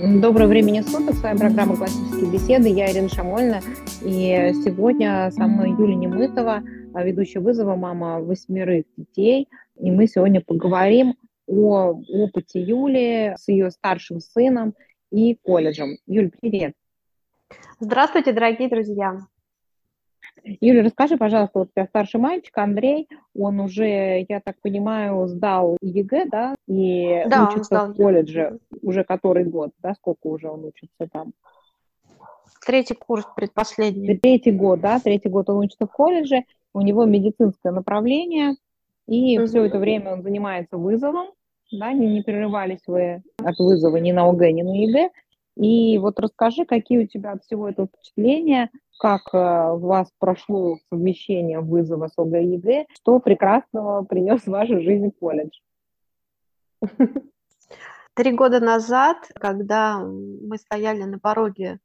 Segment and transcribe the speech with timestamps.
[0.00, 3.60] Доброго времени суток, с вами программа «Классические беседы», я Ирина Шамольна,
[4.00, 6.62] и сегодня со мной Юлия Немытова,
[6.94, 11.16] ведущая вызова, мама восьмерых детей, и мы сегодня поговорим
[11.48, 14.74] о опыте Юли с ее старшим сыном
[15.10, 15.96] и колледжем.
[16.06, 16.74] Юль, привет!
[17.80, 19.18] Здравствуйте, дорогие друзья!
[20.44, 25.76] Юля, расскажи, пожалуйста, вот у тебя старший мальчик, Андрей, он уже, я так понимаю, сдал
[25.80, 31.08] ЕГЭ, да, и да, учится в колледже уже который год, да, сколько уже он учится
[31.12, 31.32] там?
[32.64, 34.18] Третий курс, предпоследний.
[34.18, 36.44] Третий год, да, третий год он учится в колледже,
[36.74, 38.56] у него медицинское направление,
[39.06, 39.46] и угу.
[39.46, 41.28] все это время он занимается вызовом,
[41.72, 45.10] да, не, не прерывались вы от вызова ни на ОГЭ, ни на ЕГЭ,
[45.58, 50.78] и вот расскажи, какие у тебя от всего этого впечатления, как э, у вас прошло
[50.88, 55.58] совмещение вызова с ОГЭ и ЕГЭ, что прекрасного принес в вашу жизнь колледж?
[58.14, 61.80] Три года назад, когда мы стояли на пороге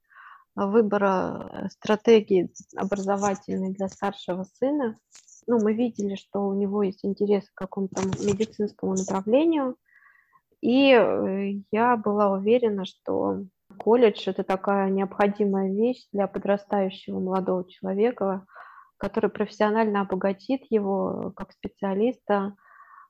[0.55, 4.99] выбора стратегии образовательной для старшего сына,
[5.47, 9.77] ну, мы видели, что у него есть интерес к какому-то медицинскому направлению,
[10.61, 13.43] и э, я была уверена, что
[13.77, 18.45] Колледж– это такая необходимая вещь для подрастающего молодого человека,
[18.97, 22.55] который профессионально обогатит его как специалиста,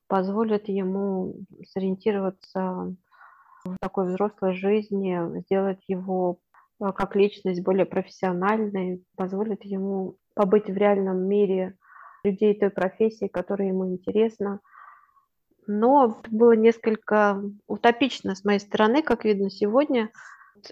[0.08, 1.36] позволит ему
[1.68, 2.96] сориентироваться
[3.64, 6.40] в такой взрослой жизни, сделать его
[6.82, 11.78] э, как личность более профессиональной, позволит ему побыть в реальном мире
[12.24, 14.60] людей той профессии, которая ему интересна.
[15.66, 20.10] Но было несколько утопично с моей стороны, как видно сегодня–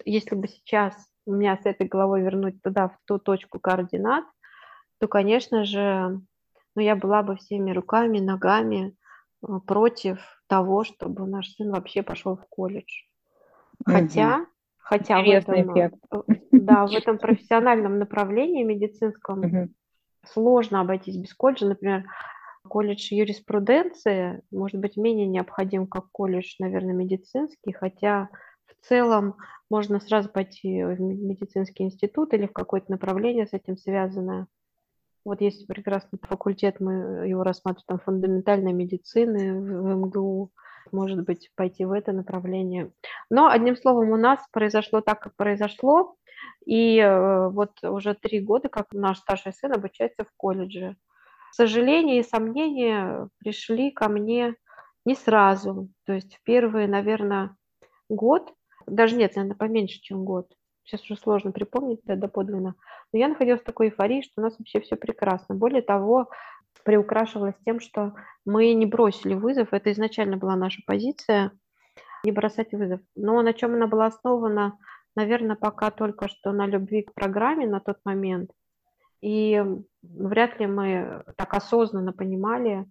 [0.05, 0.93] если бы сейчас
[1.25, 4.25] меня с этой головой вернуть туда, в ту точку координат,
[4.99, 6.21] то, конечно же,
[6.75, 8.95] ну, я была бы всеми руками, ногами
[9.41, 12.91] э, против того, чтобы наш сын вообще пошел в колледж.
[13.85, 14.45] Хотя, угу.
[14.77, 15.97] хотя в этом, эффект.
[16.11, 16.17] Э,
[16.51, 19.69] да, в этом профессиональном направлении медицинском угу.
[20.25, 21.67] сложно обойтись без колледжа.
[21.67, 22.05] Например,
[22.67, 28.29] колледж юриспруденции может быть менее необходим, как колледж, наверное, медицинский, хотя
[28.81, 29.35] целом
[29.69, 34.47] можно сразу пойти в медицинский институт или в какое-то направление с этим связанное.
[35.23, 40.51] Вот есть прекрасный факультет, мы его рассматриваем, там фундаментальной медицины в МГУ,
[40.91, 42.91] может быть, пойти в это направление.
[43.29, 46.15] Но, одним словом, у нас произошло так, как произошло,
[46.65, 50.95] и э, вот уже три года, как наш старший сын обучается в колледже.
[51.51, 54.55] Сожаления и сомнения пришли ко мне
[55.05, 55.89] не сразу.
[56.05, 57.55] То есть в первые, наверное,
[58.09, 58.53] год
[58.91, 60.53] даже нет, наверное, поменьше, чем год.
[60.83, 62.75] Сейчас уже сложно припомнить это доподлинно.
[63.13, 65.55] Но я находилась в такой эйфории, что у нас вообще все прекрасно.
[65.55, 66.29] Более того,
[66.83, 68.13] приукрашивалось тем, что
[68.45, 69.69] мы не бросили вызов.
[69.71, 71.51] Это изначально была наша позиция,
[72.25, 72.99] не бросать вызов.
[73.15, 74.77] Но на чем она была основана,
[75.15, 78.51] наверное, пока только что на любви к программе на тот момент.
[79.21, 79.63] И
[80.01, 82.85] вряд ли мы так осознанно понимали,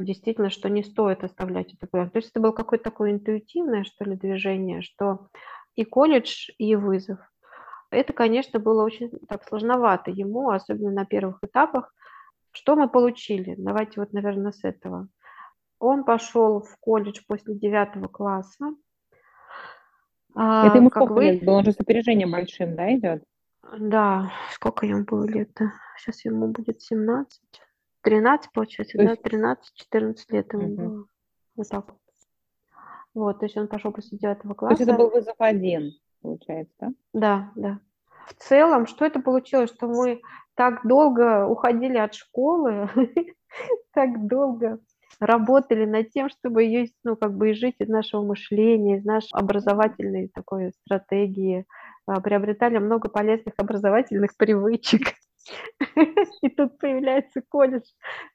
[0.00, 4.16] действительно, что не стоит оставлять это То есть это было какое-то такое интуитивное, что ли,
[4.16, 5.28] движение, что
[5.76, 7.18] и колледж, и вызов.
[7.90, 11.92] Это, конечно, было очень так сложновато ему, особенно на первых этапах.
[12.52, 13.54] Что мы получили?
[13.58, 15.08] Давайте вот, наверное, с этого.
[15.78, 18.74] Он пошел в колледж после девятого класса.
[20.34, 21.24] А, это ему как вы...
[21.24, 21.58] лет было?
[21.58, 23.24] Он же с опережением большим, да, идет?
[23.78, 25.56] Да, сколько ему было лет?
[25.96, 27.40] Сейчас ему будет 17.
[28.02, 29.22] 13, получается, то есть...
[29.22, 29.56] да,
[30.00, 30.74] 13-14 лет ему угу.
[30.76, 31.06] было.
[31.56, 31.96] Вот так вот.
[33.12, 34.76] Вот, то есть он пошел после девятого класса.
[34.76, 36.92] То есть это был вызов один, получается, да?
[37.12, 37.80] Да, да.
[38.26, 40.20] В целом, что это получилось, что мы
[40.54, 42.88] так долго уходили от школы,
[43.92, 44.78] так долго
[45.18, 50.28] работали над тем, чтобы ее, ну, как бы жить из нашего мышления, из нашей образовательной
[50.28, 51.66] такой стратегии,
[52.06, 55.14] а, приобретали много полезных образовательных привычек.
[56.42, 57.86] И тут появляется колледж,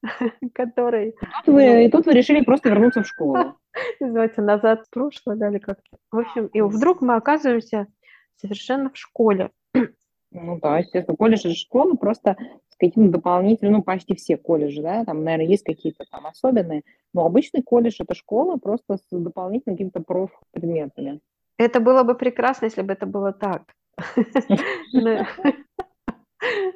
[0.53, 1.09] который...
[1.09, 1.13] И
[1.45, 3.57] тут вы, и тут вы решили просто вернуться в школу.
[3.99, 5.97] Называется «Назад в прошлое», да, или как-то.
[6.11, 7.87] В общем, и вдруг мы оказываемся
[8.35, 9.51] совершенно в школе.
[10.37, 12.35] Ну да, естественно, колледж– это школа, просто
[12.67, 17.25] с каким-то дополнительным, ну, почти все колледжи, да, там, наверное, есть какие-то там особенные, но
[17.25, 21.21] обычный колледж– это школа просто с дополнительными какими-то профпредметами.
[21.57, 23.63] Это было бы прекрасно, если бы это было так.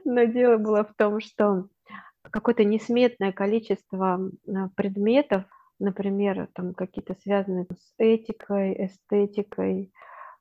[0.06, 1.68] Но дело было в том, что
[2.24, 5.44] какое-то несметное количество а, предметов,
[5.80, 9.92] например, там какие-то связанные с этикой, эстетикой,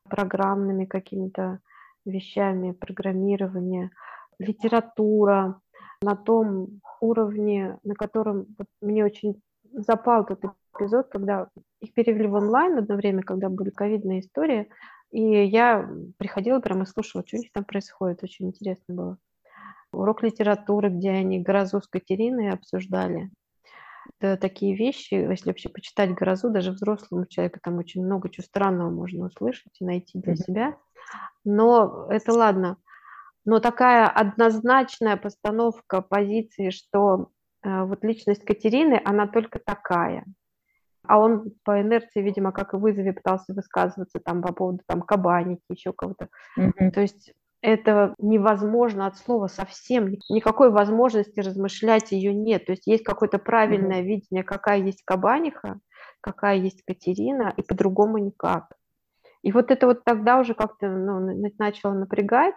[0.08, 1.60] программными какими-то
[2.04, 3.90] вещами, программирование,
[4.38, 5.60] литература
[6.00, 9.40] на том уровне, на котором вот мне очень
[9.72, 10.40] запал тот
[10.74, 11.48] эпизод, когда
[11.80, 14.68] их перевели в онлайн одно время, когда были ковидные истории,
[15.10, 15.88] И я
[16.18, 18.22] приходила прямо и слушала, что у них там происходит.
[18.22, 19.18] Очень интересно было.
[19.92, 23.30] Урок литературы, где они «Грозу» с Катериной обсуждали.
[24.20, 28.90] Это такие вещи, если вообще почитать «Грозу», даже взрослому человеку там очень много чего странного
[28.90, 30.76] можно услышать и найти для себя.
[31.44, 32.76] Но это ладно.
[33.44, 37.30] Но такая однозначная постановка позиции, что
[37.62, 40.26] э, вот личность Катерины, она только такая.
[41.06, 45.00] А он по инерции, видимо, как и в вызове пытался высказываться там по поводу там
[45.00, 46.28] кабаники, еще кого-то.
[46.58, 46.90] Mm-hmm.
[46.90, 50.14] То есть это невозможно от слова совсем.
[50.28, 52.66] Никакой возможности размышлять ее нет.
[52.66, 54.06] То есть есть какое-то правильное mm-hmm.
[54.06, 55.80] видение, какая есть кабаниха,
[56.20, 58.68] какая есть Катерина, и по-другому никак.
[59.42, 61.20] И вот это вот тогда уже как-то ну,
[61.58, 62.54] начало напрягать.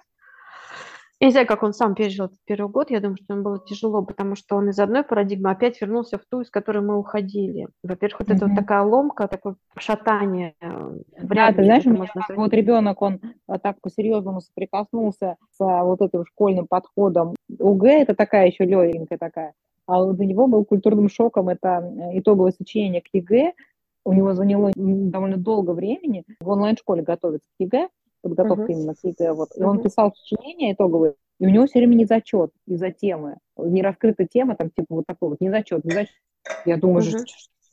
[1.21, 2.89] Я не знаю, как он сам пережил этот первый год.
[2.89, 6.25] Я думаю, что ему было тяжело, потому что он из одной парадигмы опять вернулся в
[6.27, 7.67] ту, из которой мы уходили.
[7.83, 8.35] Во-первых, вот mm-hmm.
[8.37, 10.55] это вот такая ломка, такое шатание.
[10.61, 15.83] Э, да, ты знаешь, у меня вот ребенок, он а, так по-серьезному соприкоснулся с а,
[15.83, 17.35] вот этим школьным подходом.
[17.59, 19.53] ОГЭ это такая еще легенькая такая.
[19.85, 23.53] А для него был культурным шоком это э, итоговое сочинение к ЕГЭ.
[24.05, 27.89] У него заняло довольно долго времени в онлайн-школе готовиться к ЕГЭ
[28.21, 28.71] подготовка uh-huh.
[28.73, 29.33] именно к ЕГЭ.
[29.33, 29.49] Вот.
[29.55, 29.65] И uh-huh.
[29.65, 33.37] он писал сочинение итоговое, и у него все время не зачет из-за темы.
[33.57, 36.15] Не раскрыта тема, там, типа, вот такой вот, не зачет, не зачет.
[36.65, 37.25] Я думаю, uh-huh.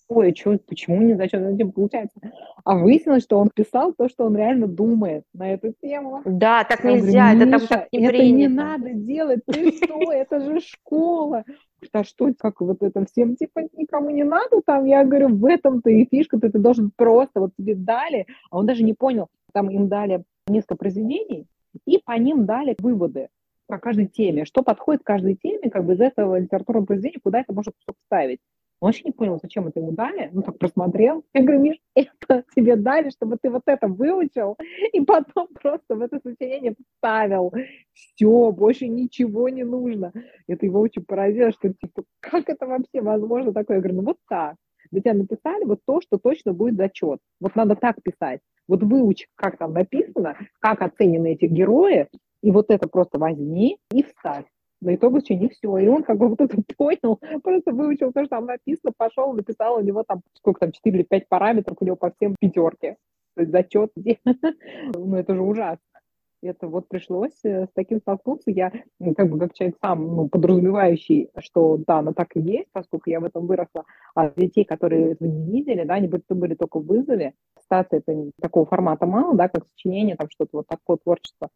[0.08, 1.40] ой, что, почему не зачет?
[1.40, 2.18] Ну, типа, получается.
[2.64, 6.22] А выяснилось, что он писал то, что он реально думает на эту тему.
[6.24, 10.12] Да, так Я нельзя, говорю, это там так не Это не надо делать, ты что,
[10.12, 11.44] это же школа.
[11.92, 14.84] А что, как вот это всем, типа, никому не надо там?
[14.84, 18.66] Я говорю, в этом-то и фишка, ты, ты должен просто, вот тебе дали, а он
[18.66, 21.46] даже не понял, там им дали несколько произведений,
[21.86, 23.28] и по ним дали выводы
[23.66, 27.52] по каждой теме, что подходит каждой теме, как бы из этого литературного произведения, куда это
[27.52, 28.40] может вставить.
[28.80, 31.24] Он вообще не понял, зачем это ему дали, ну так просмотрел.
[31.34, 34.56] Я говорю, Миш, это тебе дали, чтобы ты вот это выучил,
[34.92, 37.52] и потом просто в это сочинение вставил.
[37.92, 40.12] Все, больше ничего не нужно.
[40.46, 43.78] Это его очень поразило, что типа, как это вообще возможно такое?
[43.78, 44.56] Я говорю, ну вот так.
[44.90, 47.20] Для тебя написали вот то, что точно будет зачет.
[47.40, 48.40] Вот надо так писать.
[48.67, 52.08] Вот выучи, как там написано, как оценены эти герои,
[52.43, 54.44] и вот это просто возьми и вставь.
[54.81, 55.76] На итоге еще не все.
[55.79, 59.76] И он как бы вот это понял, просто выучил то, что там написано, пошел, написал
[59.76, 62.96] у него там, сколько там, 4 или 5 параметров, у него по всем пятерки.
[63.35, 63.93] То есть зачет,
[64.94, 65.97] ну это же ужасно
[66.43, 68.50] это вот пришлось э, с таким столкнуться.
[68.50, 72.69] Я, ну, как бы, как человек сам, ну, подразумевающий, что да, но так и есть,
[72.73, 76.55] поскольку я в этом выросла, а детей, которые этого не видели, да, они были, были
[76.55, 80.96] только в вызове, статы это такого формата мало, да, как сочинение, там что-то вот такое
[80.99, 81.49] творчество.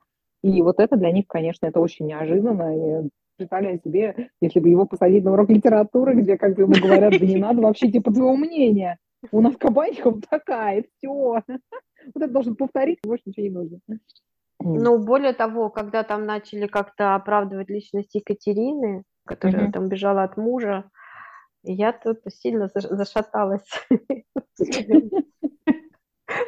[0.43, 4.87] И вот это для них, конечно, это очень неожиданно, и представляю себе, если бы его
[4.87, 8.37] посадить на урок литературы, где как бы ему говорят, да не надо вообще типа твоего
[8.37, 8.99] мнения,
[9.31, 11.43] у нас кабанчиков такая, все.
[12.15, 13.79] Вот это должен повторить, больше ничего не нужно.
[14.65, 19.73] Ну, более того, когда там начали как-то оправдывать личность Екатерины, которая mm-hmm.
[19.73, 20.85] там бежала от мужа,
[21.63, 23.69] я тут сильно зашаталась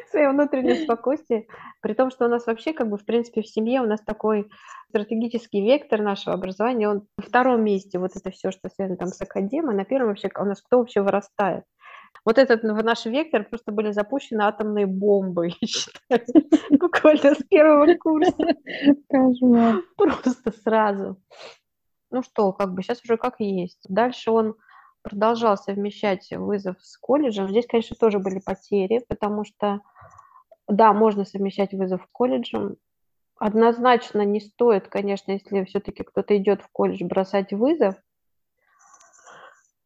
[0.09, 1.47] свое внутреннее спокойствие,
[1.81, 4.49] при том, что у нас вообще, как бы, в принципе, в семье у нас такой
[4.89, 9.21] стратегический вектор нашего образования, он на втором месте, вот это все, что связано там с
[9.21, 11.63] академией, на первом вообще, у нас кто вообще вырастает?
[12.23, 16.25] Вот этот в наш вектор просто были запущены атомные бомбы, я считаю,
[16.69, 18.55] буквально с первого курса.
[19.09, 19.83] Кошмар.
[19.97, 21.17] Просто сразу.
[22.11, 23.81] Ну что, как бы сейчас уже как есть.
[23.89, 24.55] Дальше он
[25.05, 27.47] продолжал совмещать вызов с колледжем.
[27.49, 29.81] Здесь, конечно, тоже были потери, потому что,
[30.67, 32.77] да, можно совмещать вызов с колледжем.
[33.37, 37.95] Однозначно не стоит, конечно, если все-таки кто-то идет в колледж, бросать вызов,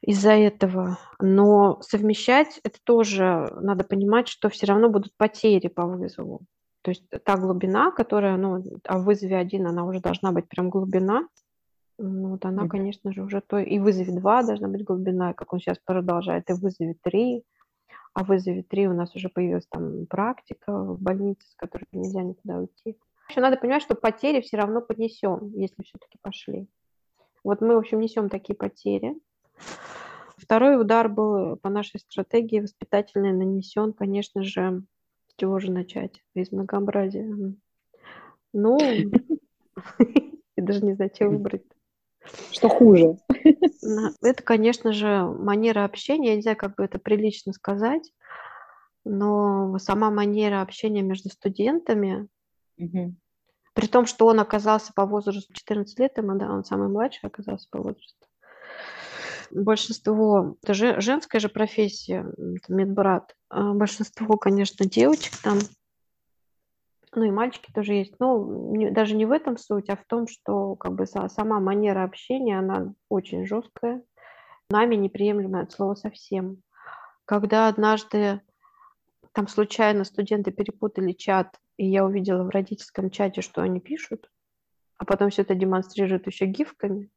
[0.02, 0.98] из-за этого.
[1.20, 6.42] Но совмещать это тоже надо понимать, что все равно будут потери по вызову.
[6.82, 10.70] То есть та глубина, которая, ну, а в вызове один она уже должна быть прям
[10.70, 11.28] глубина,
[12.02, 15.52] ну, вот она, конечно же, уже то и в вызове 2 должна быть глубина, как
[15.52, 17.44] он сейчас продолжает, и в вызове 3,
[18.14, 22.22] а в вызове 3 у нас уже появилась там практика в больнице, с которой нельзя
[22.22, 22.98] никуда уйти.
[23.30, 26.70] Еще надо понимать, что потери все равно понесем, если все-таки пошли.
[27.44, 29.16] Вот мы, в общем, несем такие потери.
[30.38, 34.84] Второй удар был по нашей стратегии воспитательный нанесен, конечно же,
[35.28, 36.24] с чего же начать?
[36.34, 37.56] Из многообразия.
[38.54, 38.80] Ну,
[40.00, 41.64] я даже не знаю, что выбрать.
[42.52, 43.18] Что хуже?
[44.22, 46.30] Это, конечно же, манера общения.
[46.30, 48.12] Я не знаю, как бы это прилично сказать,
[49.06, 52.28] но сама манера общения между студентами,
[52.78, 53.16] угу.
[53.74, 57.68] при том, что он оказался по возрасту 14 лет, ему, да, он самый младший оказался
[57.72, 58.28] по возрасту,
[59.52, 65.60] большинство, это же, женская же профессия, это медбрат, а большинство, конечно, девочек там,
[67.16, 68.14] Ну и мальчики тоже есть.
[68.20, 72.04] Ну, не, даже не в этом суть, а в том, что как бы сама манера
[72.04, 74.04] общения, она очень жесткая,
[74.70, 76.62] нами неприемлемое от слова совсем.
[77.26, 78.42] Когда однажды
[79.34, 84.30] там случайно студенты перепутали чат, и я увидела в родительском чате, что они пишут,
[84.98, 87.10] а потом все это демонстрируют еще гифками.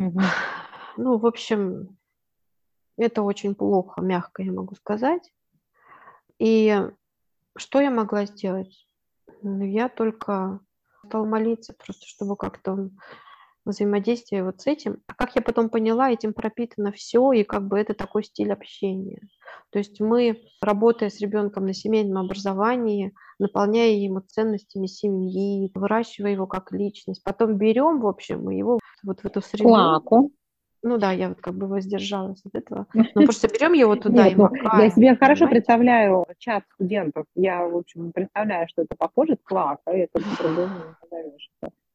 [0.96, 1.96] Ну, в общем,
[2.96, 5.32] это очень плохо, мягко я могу сказать.
[6.38, 6.78] И
[7.56, 8.86] что я могла сделать?
[9.42, 10.60] Ну, я только
[11.06, 12.90] стала молиться, просто чтобы как-то
[13.64, 15.02] взаимодействие вот с этим.
[15.06, 19.20] А как я потом поняла, этим пропитано все, и как бы это такой стиль общения.
[19.70, 26.46] То есть мы, работая с ребенком на семейном образовании, наполняя ему ценностями семьи, выращивая его
[26.46, 29.68] как личность, потом берем, в общем, его вот в эту среду.
[29.68, 30.32] Клаку.
[30.82, 32.86] Ну да, я вот как бы воздержалась от этого.
[33.14, 34.70] Но просто берем его туда Нет, и макаем.
[34.72, 37.26] Ну, я себе хорошо представляю чат студентов.
[37.34, 41.50] Я, в общем, представляю, что это похоже с клака, это по-другому не назовешь.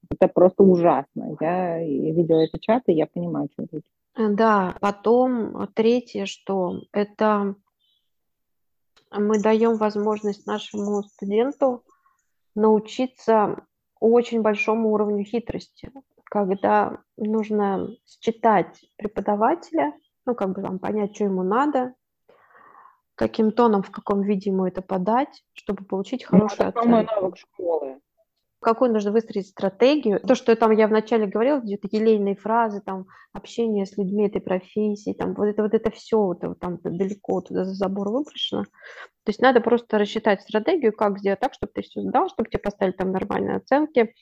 [0.10, 1.36] Это просто ужасно.
[1.40, 3.82] Я видела эти чаты, я понимаю, что это.
[4.18, 7.56] Да, потом третье, что это
[9.12, 11.84] мы даем возможность нашему студенту
[12.54, 13.66] научиться
[14.00, 15.92] очень большому уровню хитрости,
[16.26, 19.94] когда нужно считать преподавателя,
[20.26, 21.94] ну, как бы там понять, что ему надо,
[23.16, 26.96] каким тоном, в каком виде ему это подать, чтобы получить ну, хорошую ну, оценку.
[26.98, 28.00] Это навык школы
[28.62, 30.20] какую нужно выстроить стратегию.
[30.20, 35.14] То, что там я вначале говорила, где-то елейные фразы, там, общение с людьми этой профессии,
[35.14, 38.64] там, вот это вот это все вот, там далеко туда за забор выброшено.
[38.64, 42.60] То есть надо просто рассчитать стратегию, как сделать так, чтобы ты все сдал, чтобы тебе
[42.60, 44.14] поставили там нормальные оценки.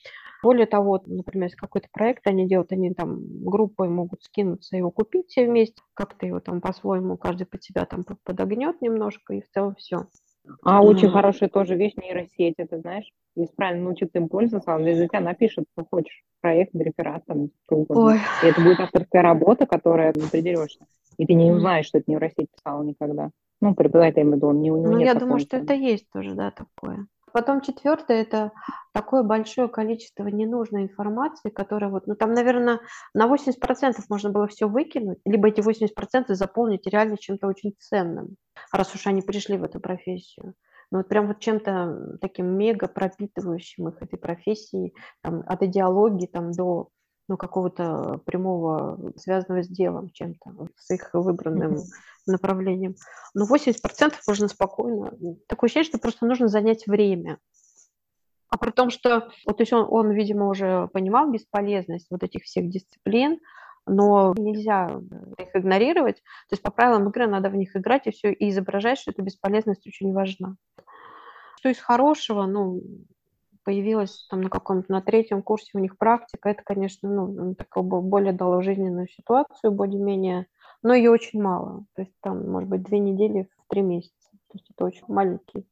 [0.42, 5.28] Более того, например, если какой-то проект они делают, они там группой могут скинуться, его купить
[5.28, 9.74] все вместе, как-то его там по-своему, каждый под себя там подогнет немножко, и в целом
[9.76, 10.06] все.
[10.62, 13.10] А очень хорошая тоже вещь нейросети, ты знаешь.
[13.36, 18.18] Если правильно научиться им пользоваться, он за тебя напишет, что хочешь, проект, реферат, там, Ой.
[18.42, 20.86] И это будет авторская работа, которая не придерешься.
[21.16, 23.30] И ты не узнаешь, что это нейросеть писала никогда.
[23.60, 25.74] Ну, преподаватель, я имею в виду, он не у него Ну, я думаю, что это
[25.74, 27.06] есть тоже, да, такое.
[27.34, 28.52] Потом четвертое– это
[28.92, 32.78] такое большое количество ненужной информации, которая вот, ну там, наверное,
[33.12, 38.36] на 80% можно было все выкинуть, либо эти 80% заполнить реально чем-то очень ценным,
[38.70, 40.54] раз уж они пришли в эту профессию.
[40.92, 46.52] Ну вот прям вот чем-то таким мега пропитывающим их этой профессии, там, от идеологии там,
[46.52, 46.90] до
[47.26, 52.13] ну, какого-то прямого, связанного с делом чем-то, с их выбранным mm-hmm.
[52.26, 52.94] Направлением.
[53.34, 55.12] Но 80% можно спокойно.
[55.48, 57.38] Такое ощущение, что просто нужно занять время.
[58.48, 62.44] А при том, что вот, то есть он, он, видимо, уже понимал бесполезность вот этих
[62.44, 63.40] всех дисциплин,
[63.86, 65.00] но нельзя
[65.38, 66.16] их игнорировать.
[66.48, 69.22] То есть по правилам игры надо в них играть и все, и изображать, что эта
[69.22, 70.56] бесполезность очень важна.
[71.58, 72.80] Что из хорошего, ну,
[73.64, 78.32] появилась там на каком-то, на третьем курсе у них практика, это, конечно, ну, такую более
[78.32, 80.46] дало жизненную ситуацию, более-менее,
[80.84, 81.86] но ее очень мало.
[81.96, 84.30] То есть там, может быть, две недели в три месяца.
[84.30, 85.66] То есть это очень маленький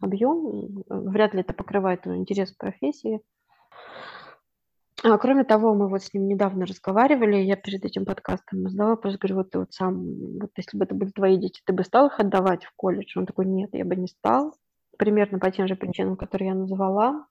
[0.00, 0.84] объем.
[0.88, 3.20] Вряд ли это покрывает интерес к профессии.
[5.02, 9.18] А, кроме того, мы вот с ним недавно разговаривали, я перед этим подкастом задала вопрос,
[9.18, 12.06] говорю, вот ты вот сам, вот если бы это были твои дети, ты бы стал
[12.06, 13.18] их отдавать в колледж?
[13.18, 14.54] Он такой, нет, я бы не стал
[14.96, 17.26] примерно по тем же причинам, которые я назвала.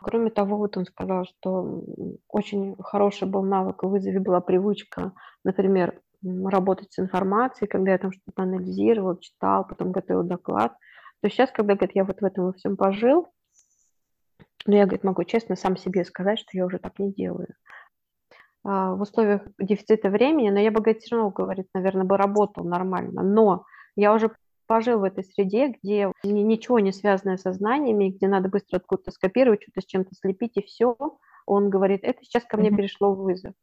[0.00, 1.84] Кроме того, вот он сказал, что
[2.28, 5.12] очень хороший был навык в вызове была привычка,
[5.44, 10.76] например, работать с информацией, когда я там что-то анализировал, читал, потом готовил доклад.
[11.20, 13.28] То сейчас, когда говорит, я вот в этом во всем пожил,
[14.66, 17.48] но я, говорит, могу честно сам себе сказать, что я уже так не делаю.
[18.64, 22.64] А, в условиях дефицита времени, но я бы, говорит, все равно, говорит, наверное, бы работал
[22.64, 23.22] нормально.
[23.22, 23.64] Но
[23.96, 24.30] я уже
[24.66, 29.62] пожил в этой среде, где ничего не связанное со знаниями, где надо быстро откуда-то скопировать,
[29.62, 30.96] что-то с чем-то слепить, и все.
[31.44, 33.54] Он говорит, это сейчас ко мне перешло в вызов.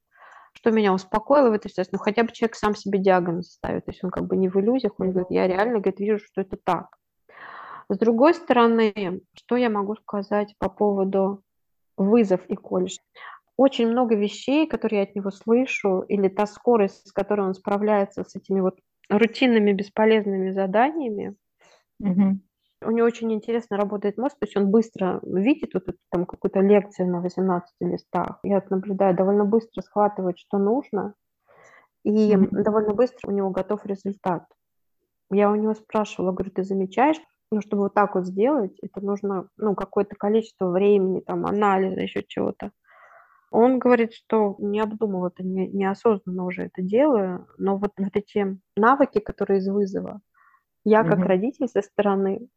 [0.53, 3.91] Что меня успокоило в этой ситуации, ну хотя бы человек сам себе диагноз ставит, то
[3.91, 6.57] есть он как бы не в иллюзиях, он говорит, я реально говорит, вижу, что это
[6.57, 6.97] так.
[7.89, 11.43] С другой стороны, что я могу сказать по поводу
[11.97, 12.97] вызов и колледж?
[13.57, 18.23] Очень много вещей, которые я от него слышу, или та скорость, с которой он справляется
[18.23, 18.79] с этими вот
[19.09, 21.35] рутинными бесполезными заданиями.
[21.99, 22.39] Угу.
[22.81, 26.61] У него очень интересно работает мозг, то есть он быстро видит вот эту, там какую-то
[26.61, 28.39] лекцию на 18 листах.
[28.43, 31.13] Я наблюдаю, довольно быстро схватывает, что нужно,
[32.03, 34.45] и mm довольно быстро у него готов результат.
[35.31, 37.17] Я у него спрашивала, говорю, ты замечаешь,
[37.51, 42.23] ну, чтобы вот так вот сделать, это нужно, ну, какое-то количество времени, там, анализа, еще
[42.23, 42.71] чего-то.
[43.51, 48.59] Он говорит, что не обдумал это, не, неосознанно уже это делаю, но вот, вот эти
[48.77, 50.21] навыки, которые из вызова,
[50.85, 51.27] я как mm-hmm.
[51.27, 52.47] родитель со стороны,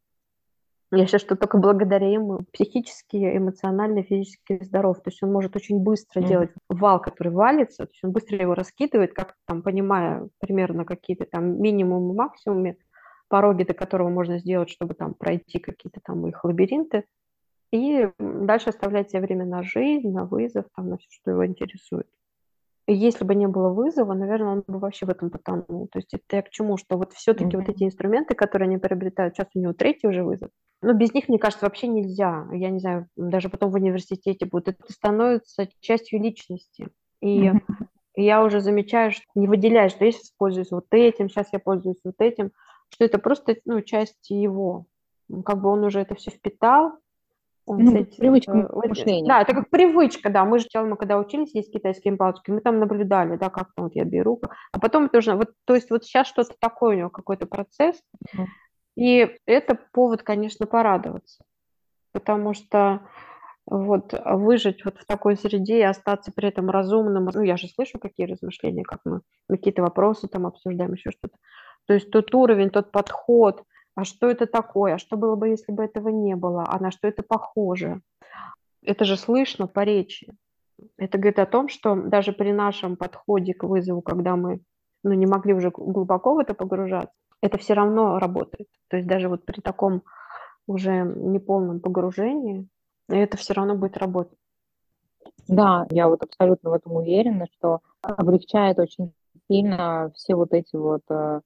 [0.95, 5.01] Я считаю, что только благодаря ему психически, эмоционально, физически здоров.
[5.01, 6.27] То есть он может очень быстро mm-hmm.
[6.27, 11.25] делать вал, который валится, то есть он быстро его раскидывает, как там, понимая примерно какие-то
[11.25, 12.77] там минимумы, максимумы,
[13.27, 17.05] пороги, до которого можно сделать, чтобы там пройти какие-то там их лабиринты.
[17.71, 22.07] И дальше оставлять себе время на жизнь, на вызов, там, на все, что его интересует
[22.87, 25.87] если бы не было вызова, наверное, он бы вообще в этом потонул.
[25.87, 27.59] То есть это я к чему, что вот все-таки mm-hmm.
[27.59, 30.49] вот эти инструменты, которые они приобретают, сейчас у него третий уже вызов,
[30.81, 32.45] но без них, мне кажется, вообще нельзя.
[32.51, 34.67] Я не знаю, даже потом в университете будет.
[34.67, 36.89] Это становится частью личности.
[37.21, 37.85] И mm-hmm.
[38.15, 42.01] я уже замечаю, что не выделяю, что я сейчас пользуюсь вот этим, сейчас я пользуюсь
[42.03, 42.51] вот этим,
[42.89, 44.85] что это просто ну, часть его.
[45.45, 46.97] Как бы он уже это все впитал,
[47.65, 49.27] ну, кстати, привычка э, мышления.
[49.27, 50.43] Да, это как привычка, да.
[50.45, 53.85] Мы же сначала, мы когда учились есть китайские палочки, мы там наблюдали, да, как там
[53.85, 54.41] вот я беру,
[54.71, 58.01] а потом это уже, вот, то есть вот сейчас что-то такое у него, какой-то процесс,
[58.95, 61.43] и это повод, конечно, порадоваться,
[62.11, 63.01] потому что
[63.65, 67.97] вот выжить вот в такой среде и остаться при этом разумным, ну, я же слышу
[67.97, 71.37] какие размышления, как мы какие-то вопросы там обсуждаем, еще что-то.
[71.85, 73.63] То есть тот уровень, тот подход,
[73.95, 76.91] а что это такое, а что было бы, если бы этого не было, а на
[76.91, 78.01] что это похоже.
[78.81, 80.33] Это же слышно по речи.
[80.97, 84.61] Это говорит о том, что даже при нашем подходе к вызову, когда мы
[85.03, 88.67] ну, не могли уже глубоко в это погружаться, это все равно работает.
[88.89, 90.01] То есть даже вот при таком
[90.65, 92.67] уже неполном погружении
[93.09, 94.37] это все равно будет работать.
[95.47, 99.13] Да, я вот абсолютно в этом уверена, что облегчает очень
[99.49, 101.41] сильно все вот эти вот э,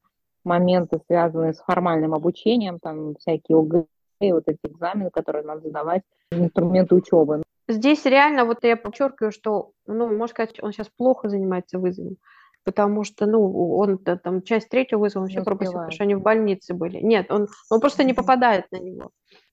[0.47, 3.85] моменты, связанные с формальным обучением, там всякие ОГЭ,
[4.21, 6.01] вот эти экзамены, которые надо сдавать,
[6.31, 7.43] инструменты учебы.
[7.67, 12.15] Здесь реально, вот я подчеркиваю, что, ну, можно сказать, он сейчас плохо занимается вызовом,
[12.63, 16.73] потому что, ну, он там часть третьего вызова вообще пропустил, потому что они в больнице
[16.73, 16.99] были.
[16.99, 19.11] Нет, он, он просто не попадает на него.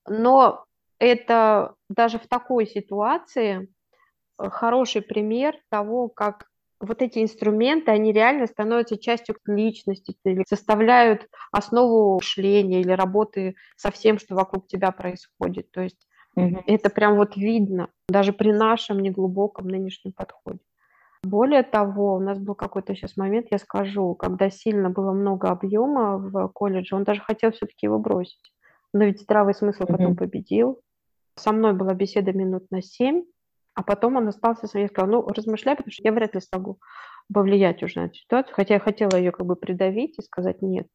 [0.09, 0.65] Но
[0.99, 3.69] это даже в такой ситуации
[4.39, 6.47] э, хороший пример того, как
[6.81, 13.91] вот эти инструменты, они реально становятся частью личности, или составляют основу мышления или работы со
[13.91, 15.71] всем, что вокруг тебя происходит.
[15.71, 16.07] То есть
[16.37, 16.63] угу.
[16.67, 20.61] это прям вот видно, даже при нашем неглубоком нынешнем подходе.
[21.23, 26.19] Более того, у нас был какой-то сейчас момент, я скажу, когда сильно было много объема
[26.19, 28.53] в колледже, он даже хотел все-таки его бросить.
[28.93, 30.81] Но ведь здравый смысл потом mm победил.
[31.37, 33.25] Со мной была беседа минут на семь,
[33.75, 36.41] а потом он остался со мной и сказал, ну, размышляй, потому что я вряд ли
[36.41, 36.79] смогу
[37.33, 40.87] повлиять уже на эту ситуацию, хотя я хотела ее как бы придавить и сказать нет.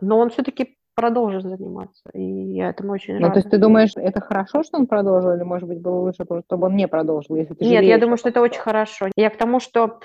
[0.00, 3.34] Но он все-таки продолжит заниматься, и я этому очень ну, рада.
[3.34, 6.66] то есть ты думаешь, это хорошо, что он продолжил, или, может быть, было лучше, чтобы
[6.66, 9.06] он не продолжил, если ты Нет, я думаю, что это очень хорошо.
[9.14, 10.00] Я к тому, что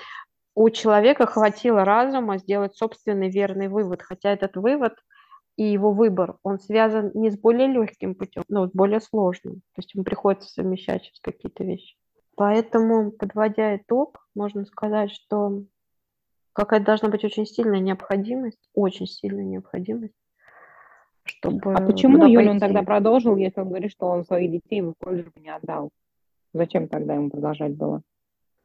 [0.54, 4.94] у человека хватило разума сделать собственный верный вывод, хотя этот вывод
[5.56, 9.56] и его выбор, он связан не с более легким путем, но с более сложным.
[9.74, 11.96] То есть ему приходится совмещать сейчас какие-то вещи.
[12.36, 15.62] Поэтому, подводя итог, можно сказать, что
[16.52, 20.14] какая-то должна быть очень сильная необходимость, очень сильная необходимость,
[21.24, 21.74] чтобы...
[21.74, 25.28] А почему Юля он тогда продолжил, если он говорит, что он своих детей в колледж
[25.36, 25.90] не отдал?
[26.52, 28.02] Зачем тогда ему продолжать было?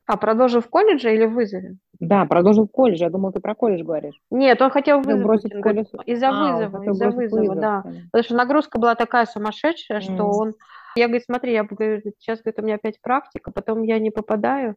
[0.06, 1.78] А, продолжил в колледже или в вызове?
[2.00, 3.04] Да, продолжил в колледже.
[3.04, 4.20] Я думал, ты про колледж говоришь.
[4.32, 5.86] Нет, он хотел вызов бросить колледж.
[6.08, 7.84] Из-за а, вызова, из-за вызова, вызов, да.
[8.12, 10.02] Потому что нагрузка была такая сумасшедшая, mm.
[10.02, 10.54] что он...
[11.00, 14.76] Я говорю, смотри, я говорю, сейчас говорит, у меня опять практика, потом я не попадаю.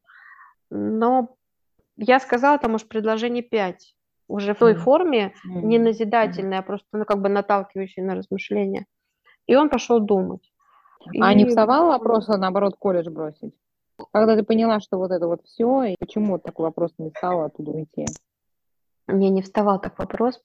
[0.71, 1.37] Но
[1.97, 3.97] я сказала, там уж предложение 5.
[4.29, 8.87] Уже в той форме, не назидательное, а просто ну, как бы наталкивающее на размышления.
[9.49, 10.53] И он пошел думать.
[11.21, 11.35] А и...
[11.35, 13.53] не вставал вопрос, а наоборот, колледж бросить?
[14.13, 17.43] Когда ты поняла, что вот это вот все, и почему вот такой вопрос не стал
[17.43, 18.07] оттуда уйти?
[19.09, 20.41] Мне не вставал так вопрос.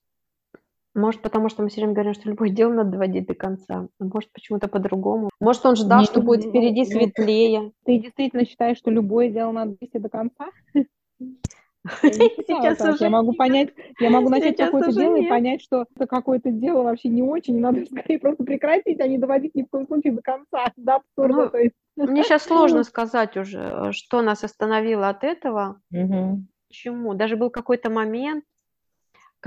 [0.98, 3.88] Может, потому что мы все время говорим, что любое дело надо доводить до конца.
[4.00, 5.30] Может, почему-то по-другому.
[5.40, 7.72] Может, он ждал, не, что будет впереди светлее.
[7.86, 10.50] Ты действительно считаешь, что любое дело надо довести до конца?
[12.02, 16.50] Сейчас уже я могу понять, я могу начать какое-то дело и понять, что это какое-то
[16.50, 20.14] дело вообще не очень, надо скорее просто прекратить, а не доводить ни в коем случае
[20.14, 21.52] до конца, до абсурда.
[21.96, 25.80] Ну, мне сейчас сложно сказать уже, что нас остановило от этого.
[26.70, 27.14] Почему?
[27.14, 28.44] Даже был какой-то момент,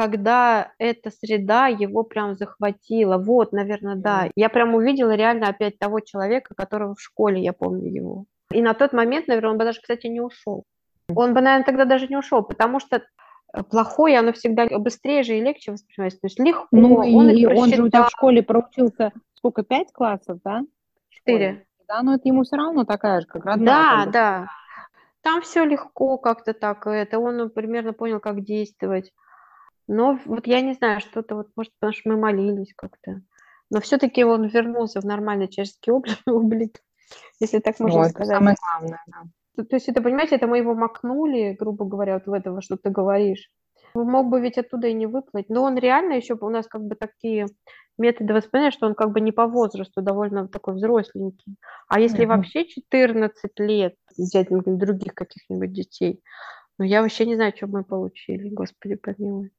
[0.00, 3.18] когда эта среда его прям захватила.
[3.18, 4.30] Вот, наверное, да.
[4.34, 8.24] Я прям увидела реально опять того человека, которого в школе, я помню его.
[8.50, 10.64] И на тот момент, наверное, он бы даже, кстати, не ушел.
[11.14, 13.02] Он бы, наверное, тогда даже не ушел, потому что
[13.52, 16.20] э, плохое, оно всегда быстрее же и легче воспринимается.
[16.20, 16.66] То есть легко.
[16.70, 20.62] Ну, он, и он же у тебя в школе проучился сколько, пять классов, да?
[21.10, 21.66] Четыре.
[21.86, 24.06] Да, но это ему все равно такая же, как родная.
[24.06, 24.46] Да, да.
[25.20, 26.86] Там все легко как-то так.
[26.86, 29.12] Это он ну, примерно понял, как действовать.
[29.92, 33.22] Но вот я не знаю, что-то вот, может, потому что мы молились как-то.
[33.70, 35.90] Но все-таки он вернулся в нормальный человеческий
[36.30, 36.78] облик,
[37.40, 38.36] если так можно это сказать.
[38.36, 39.22] самое главное, да.
[39.56, 42.76] То то есть это, понимаете, это мы его макнули, грубо говоря, вот в этого, что
[42.76, 43.50] ты говоришь.
[43.94, 45.48] Мог бы ведь оттуда и не выплыть.
[45.48, 47.46] Но он реально еще у нас как бы такие
[47.98, 51.56] методы воспитания, что он как бы не по возрасту, довольно такой взросленький.
[51.88, 52.36] А если Мгм.
[52.36, 56.22] вообще 14 лет взять например, других каких-нибудь детей,
[56.78, 59.50] ну я вообще не знаю, что мы получили, господи помилуй.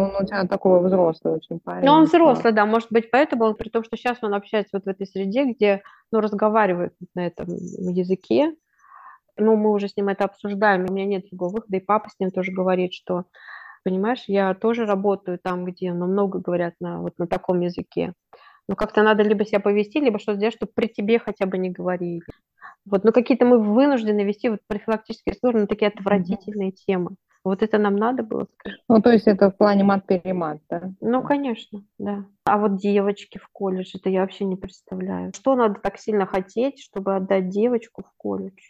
[0.00, 1.86] Ну, он у тебя такой взрослый очень парень.
[1.86, 2.32] Ну, он слабый.
[2.32, 5.06] взрослый, да, может быть, поэтому он, при том, что сейчас он общается вот в этой
[5.06, 8.54] среде, где, ну, разговаривают на этом языке,
[9.36, 12.18] ну, мы уже с ним это обсуждаем, у меня нет другого выхода, и папа с
[12.18, 13.24] ним тоже говорит, что,
[13.84, 18.14] понимаешь, я тоже работаю там, где, ну, много говорят на, вот на таком языке,
[18.68, 21.70] но как-то надо либо себя повести, либо что сделать, чтобы при тебе хотя бы не
[21.70, 22.22] говорили.
[22.86, 27.16] Вот, ну, какие-то мы вынуждены вести вот профилактические разговоры на такие отвратительные темы.
[27.42, 28.76] Вот это нам надо было, скажи?
[28.88, 30.92] Ну, то есть это в плане мат-перемат, да?
[31.00, 32.26] Ну, конечно, да.
[32.44, 35.32] А вот девочки в колледж, это я вообще не представляю.
[35.34, 38.60] Что надо так сильно хотеть, чтобы отдать девочку в колледж?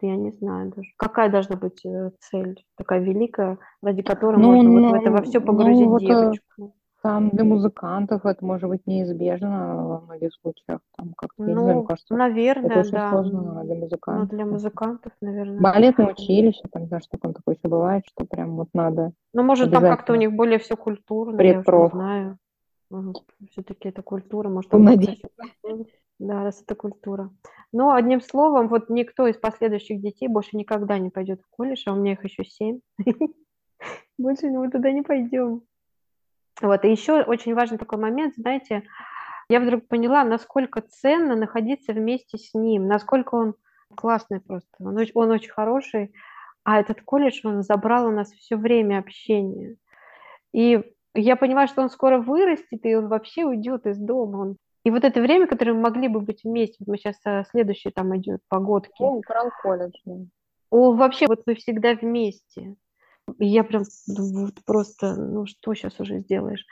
[0.00, 0.88] Я не знаю даже.
[0.96, 5.10] Какая должна быть э, цель такая великая, ради которой Ну, можно вот ну, в это
[5.12, 6.74] во все ну, погрузить вот, э, девочку?
[7.02, 10.78] Там для музыкантов это может быть неизбежно во многих случаях.
[10.96, 13.10] Там как-то, я не знаю, мне Ну, кажется, это наверное, очень да.
[13.10, 14.28] сложно для Ну, музыкантов.
[14.28, 15.60] для музыкантов, наверное.
[15.60, 19.82] Балетное училище, там, знаешь, такое такое еще бывает, что прям вот надо Ну, может, там
[19.82, 21.92] как-то у них более все культурно, я уж не предпроф.
[21.92, 22.38] знаю.
[23.50, 25.22] Все-таки это культура, может, Ну, там надеюсь.
[26.20, 27.30] Да, раз это культура.
[27.72, 31.94] Но одним словом, вот никто из последующих детей больше никогда не пойдет в колледж, а
[31.94, 32.78] у меня их еще семь.
[34.18, 35.62] Больше мы туда не пойдем.
[36.62, 38.84] Вот, и еще очень важный такой момент, знаете,
[39.48, 43.54] я вдруг поняла, насколько ценно находиться вместе с ним, насколько он
[43.96, 46.14] классный просто, он, оч- он очень хороший,
[46.64, 49.76] а этот колледж, он забрал у нас все время общения.
[50.52, 50.82] И
[51.14, 54.36] я понимаю, что он скоро вырастет, и он вообще уйдет из дома.
[54.38, 54.56] Он...
[54.84, 57.16] И вот это время, которое мы могли бы быть вместе, вот мы сейчас
[57.50, 59.98] следующий там идет погодки, О, украл колледж.
[60.04, 60.14] да.
[60.70, 62.76] о, вообще вот мы всегда вместе.
[63.38, 66.66] И я прям вот просто, ну что сейчас уже сделаешь?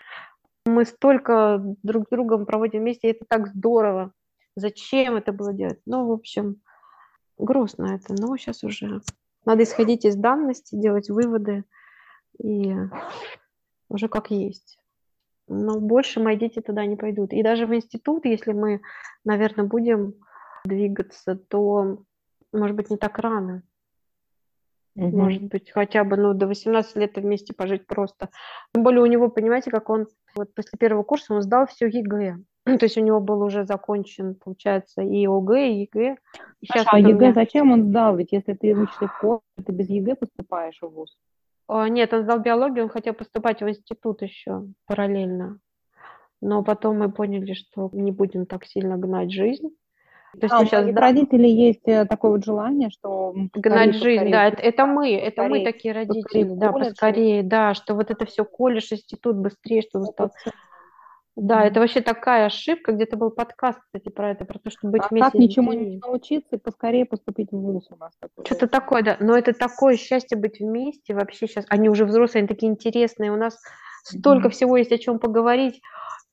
[0.66, 4.12] Мы столько друг с другом проводим вместе, и это так здорово.
[4.56, 5.80] Зачем это было делать?
[5.86, 6.60] Ну, в общем,
[7.38, 9.00] грустно это, но сейчас уже
[9.44, 11.64] надо исходить из данности, делать выводы
[12.42, 12.74] и
[13.88, 14.78] уже как есть.
[15.48, 17.32] Но больше мои дети туда не пойдут.
[17.32, 18.82] И даже в институт, если мы,
[19.24, 20.14] наверное, будем
[20.64, 22.04] двигаться, то,
[22.52, 23.62] может быть, не так рано.
[25.00, 25.18] Мгм.
[25.18, 28.28] Может быть, хотя бы ну, до 18 лет вместе пожить просто.
[28.74, 32.36] Тем более у него, понимаете, как он вот после первого курса он сдал все ЕГЭ.
[32.64, 36.16] То есть у него был уже закончен, получается, и ОГЭ, и ЕГЭ.
[36.60, 38.14] И сейчас а ЕГЭ меня- зачем он сдал?
[38.16, 41.16] Ведь если ты учишься в колледже, ты без ЕГЭ поступаешь в ВУЗ.
[41.66, 45.60] А, Нет, он сдал биологию, он хотел поступать в институт еще параллельно.
[46.42, 49.70] Но потом мы поняли, что не будем так сильно гнать жизнь.
[50.33, 53.97] То есть А, мы у сейчас многих родителей есть э, такое вот желание, что гнать
[53.97, 56.88] жизнь, да, это, это мы, это мы такие родители, поскорее да, колледж.
[56.88, 60.27] поскорее, да, что вот это все колледж, институт быстрее, чтобы стал.
[60.29, 60.57] Это
[61.35, 65.03] Да, это вообще такая ошибка, где-то был подкаст, кстати, про это, про то, чтобы быть
[65.03, 68.45] А вместе как с ничему не научиться и поскорее поступить в ВУЗ у нас такой
[68.45, 69.16] Что-то такое, да.
[69.19, 71.64] Но это такое счастье быть вместе вообще сейчас.
[71.69, 73.33] Они уже взрослые, они такие интересные.
[73.33, 73.59] У нас
[74.05, 74.51] столько Мгм.
[74.51, 75.81] всего есть о чем поговорить.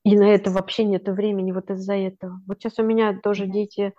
[0.08, 2.40] И на это вообще нет времени вот из-за этого.
[2.48, 3.94] Вот сейчас у меня тоже дети,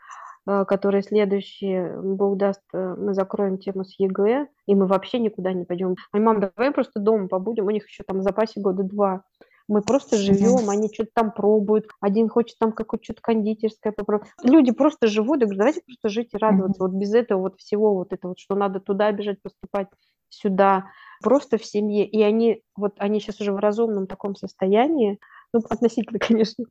[0.47, 5.53] э, которые следующие, Бог даст, э, мы закроем тему с ЕГЭ, и мы вообще никуда
[5.53, 5.97] не пойдем.
[6.11, 9.23] Они, мам, давай просто дома побудем, у них еще там в запасе года два.
[9.69, 11.89] Мы просто живем, они что-то там пробуют.
[12.01, 14.33] Один хочет там какое-то что-то кондитерское попробовать.
[14.43, 15.41] Люди просто живут.
[15.41, 16.83] Я говорю, давайте просто жить и радоваться.
[16.83, 19.89] Вот без этого вот всего вот этого, вот, что надо туда бежать, поступать,
[20.31, 20.87] сюда.
[21.23, 22.07] Просто в семье.
[22.07, 25.19] И они, вот они сейчас уже в разумном таком состоянии,
[25.53, 26.65] ну, относительно, конечно,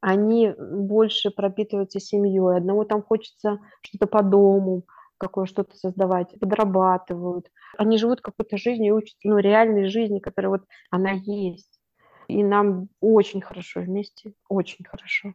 [0.00, 2.56] они больше пропитываются семьей.
[2.56, 4.84] Одному там хочется что-то по дому,
[5.18, 7.50] какое что-то создавать, подрабатывают.
[7.78, 11.80] Они живут какой-то жизнью и учатся, ну, реальной жизни, которая вот она есть.
[12.28, 15.34] И нам очень хорошо вместе, очень хорошо.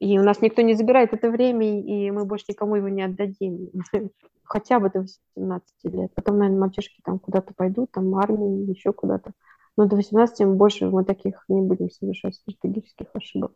[0.00, 3.70] И у нас никто не забирает это время, и мы больше никому его не отдадим.
[4.44, 6.14] Хотя бы до 18 лет.
[6.14, 9.32] Потом, наверное, мальчишки там куда-то пойдут, там армию, еще куда-то.
[9.78, 13.52] Но до 18 мы больше мы таких не будем совершать стратегических ошибок.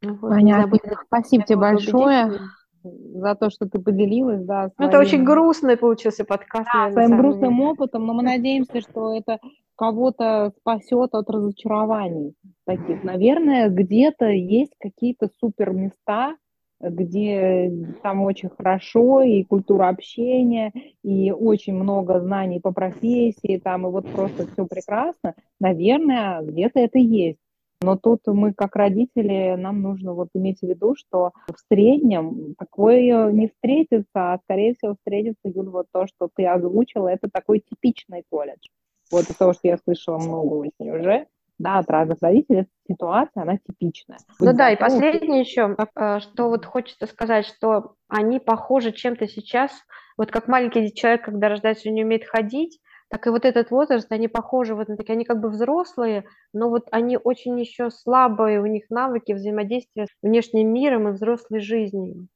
[0.00, 0.78] Ну Вот, Понятно.
[1.06, 2.38] Спасибо тебе большое
[2.84, 6.92] за то, что ты поделилась, да, Ну, это очень своим, грустный получился подкаст, да, наверное,
[6.92, 9.40] своим грустным опытом, но мы надеемся, что это
[9.74, 12.34] кого-то спасет от разочарований
[12.64, 13.02] таких.
[13.02, 16.36] Наверное, где-то есть какие-то супер места,
[16.80, 23.90] где там очень хорошо, и культура общения, и очень много знаний по профессии, там, и
[23.90, 25.34] вот просто все прекрасно.
[25.60, 27.38] Наверное, где-то это есть.
[27.82, 33.32] Но тут мы, как родители, нам нужно вот иметь в виду, что в среднем такое
[33.32, 38.22] не встретится, а скорее всего встретится, Юль, вот то, что ты озвучила, это такой типичный
[38.28, 38.68] колледж.
[39.10, 41.26] Вот из того, что я слышала много уже,
[41.60, 44.16] да, от разных родителей, ситуация, она типичная.
[44.40, 49.70] Ну да, и последнее еще, э, что вот хочется сказать, что они похожи чем-то сейчас,
[50.16, 54.26] вот как маленький человек, когда рождается, не умеет ходить, так и вот этот возраст, они
[54.26, 58.66] похожи вот на такие, они как бы взрослые, но вот они очень еще слабые, у
[58.66, 62.28] них навыки взаимодействия с внешним миром и взрослой жизнью.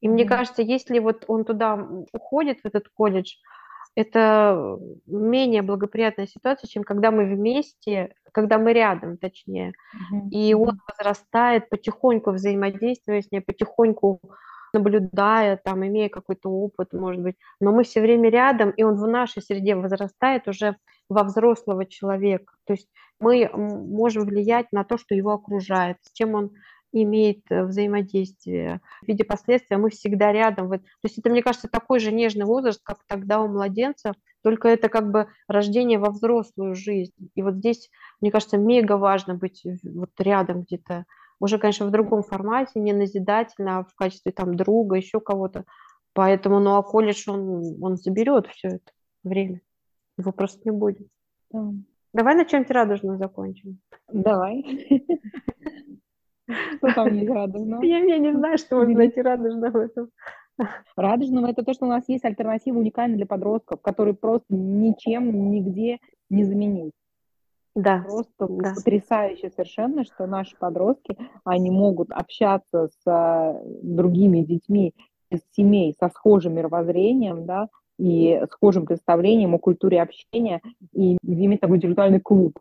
[0.00, 1.78] И мне кажется, если вот он туда
[2.12, 3.36] уходит, в этот колледж,
[3.94, 9.72] это менее благоприятная ситуация, чем когда мы вместе, когда мы рядом, точнее.
[9.94, 10.28] Mm-hmm.
[10.30, 14.20] И он возрастает потихоньку, взаимодействуя с ней, потихоньку
[14.74, 19.06] наблюдая, там, имея какой-то опыт, может быть, но мы все время рядом, и он в
[19.06, 20.76] нашей среде возрастает уже
[21.08, 22.54] во взрослого человека.
[22.66, 22.88] То есть
[23.20, 26.50] мы можем влиять на то, что его окружает, с чем он
[27.02, 28.80] имеет э, взаимодействие.
[29.02, 30.70] В виде последствия мы всегда рядом.
[30.70, 34.88] То есть это, мне кажется, такой же нежный возраст, как тогда у младенца, только это
[34.88, 37.30] как бы рождение во взрослую жизнь.
[37.34, 41.04] И вот здесь, мне кажется, мега важно быть вот рядом где-то
[41.40, 45.64] уже, конечно, в другом формате, не назидательно, а в качестве там друга, еще кого-то.
[46.12, 48.92] Поэтому, ну, а колледж, он, он заберет все это
[49.24, 49.60] время.
[50.16, 51.08] Его просто не будет.
[51.50, 51.72] Да.
[52.12, 53.80] Давай на чем-то радужном закончим.
[54.12, 54.62] Давай.
[56.76, 57.82] Что там есть радужного?
[57.82, 60.10] Я, я не знаю, что можно найти радужного в этом.
[60.96, 65.98] Радужного– это то, что у нас есть альтернатива уникальная для подростков, которые просто ничем, нигде
[66.30, 66.92] не заменить.
[67.74, 68.04] Да.
[68.06, 68.74] Просто да.
[68.76, 74.94] потрясающе совершенно, что наши подростки, они могут общаться с а, другими детьми
[75.30, 80.60] из семей со схожим мировоззрением, да, и схожим представлением о культуре общения,
[80.92, 82.58] и иметь такой интеллектуальный клуб.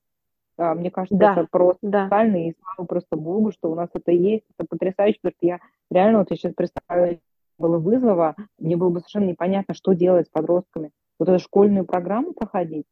[0.58, 2.02] Да, мне кажется, да, это просто да.
[2.04, 5.60] уникально, и слава просто Богу, что у нас это есть, это потрясающе, потому что я
[5.90, 7.20] реально, вот я сейчас представляю,
[7.58, 10.92] было вызова, мне было бы совершенно непонятно, что делать с подростками.
[11.20, 12.86] Вот эту школьную программу проходить,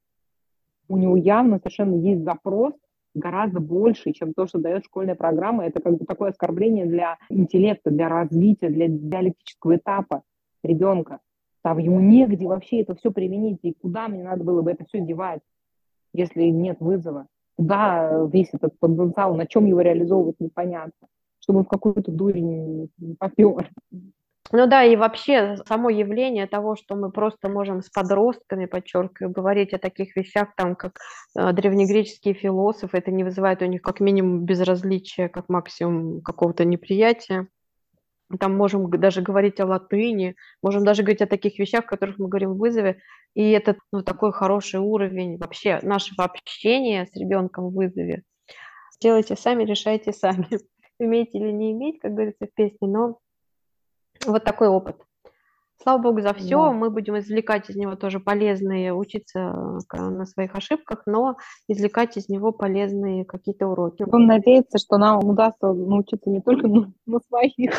[0.88, 2.74] у него явно совершенно есть запрос
[3.14, 5.66] гораздо больше, чем то, что дает школьная программа.
[5.66, 10.24] Это как бы такое оскорбление для интеллекта, для развития, для диалектического этапа
[10.64, 11.20] ребенка.
[11.62, 15.02] Там ему негде вообще это все применить, и куда мне надо было бы это все
[15.02, 15.42] девать,
[16.14, 17.28] если нет вызова.
[17.58, 21.08] Куда весь этот потенциал, на чем его реализовывать, непонятно.
[21.40, 23.70] Чтобы он в какую-то дурь не попер.
[24.54, 29.74] Ну да, и вообще само явление того, что мы просто можем с подростками, подчеркиваю, говорить
[29.74, 31.00] о таких вещах, там, как
[31.38, 37.48] э, древнегреческие философы, это не вызывает у них как минимум безразличия, как максимум какого-то неприятия.
[38.38, 42.28] Там можем даже говорить о латыни, можем даже говорить о таких вещах, о которых мы
[42.28, 43.00] говорим в вызове.
[43.34, 48.24] И это ну, такой хороший уровень вообще нашего общения с ребенком в вызове.
[49.02, 50.48] Делайте сами, решайте сами.
[51.00, 53.20] Иметь или не иметь, как говорится в песне, но
[54.26, 54.98] вот такой опыт.
[55.82, 56.72] Слава богу за все, да.
[56.72, 62.30] мы будем извлекать из него тоже полезные, учиться э, на своих ошибках, но извлекать из
[62.30, 64.06] него полезные какие-то уроки.
[64.12, 67.72] Он надеется, что нам удастся научиться не только на, на своих.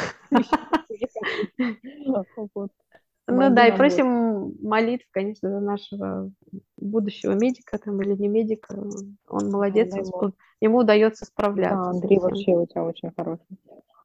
[3.28, 6.30] Ну да, и просим молитв, конечно, за нашего
[6.76, 8.74] будущего медика там или не медика.
[9.28, 9.94] Он молодец,
[10.60, 11.90] ему удается справляться.
[11.90, 13.46] Андрей вообще у тебя очень хороший.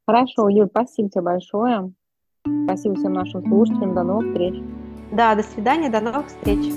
[0.06, 1.92] Хорошо, Юль, спасибо тебе большое.
[2.66, 3.94] Спасибо всем нашим слушателям.
[3.94, 4.56] До новых встреч.
[5.12, 6.74] Да, до свидания, до новых встреч.